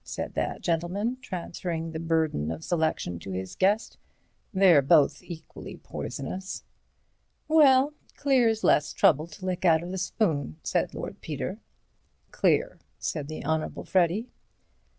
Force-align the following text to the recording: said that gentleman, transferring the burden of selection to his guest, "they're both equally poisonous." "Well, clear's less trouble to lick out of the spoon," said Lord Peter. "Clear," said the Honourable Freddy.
said 0.03 0.33
that 0.33 0.61
gentleman, 0.61 1.15
transferring 1.21 1.91
the 1.91 1.99
burden 1.99 2.49
of 2.49 2.63
selection 2.63 3.19
to 3.19 3.29
his 3.33 3.55
guest, 3.55 3.99
"they're 4.51 4.81
both 4.81 5.21
equally 5.21 5.77
poisonous." 5.77 6.63
"Well, 7.47 7.93
clear's 8.15 8.63
less 8.63 8.93
trouble 8.93 9.27
to 9.27 9.45
lick 9.45 9.63
out 9.63 9.83
of 9.83 9.91
the 9.91 9.99
spoon," 9.99 10.57
said 10.63 10.95
Lord 10.95 11.21
Peter. 11.21 11.59
"Clear," 12.31 12.79
said 12.97 13.27
the 13.27 13.45
Honourable 13.45 13.83
Freddy. 13.83 14.31